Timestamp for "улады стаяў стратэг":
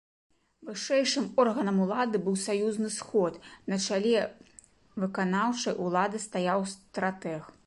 5.89-7.41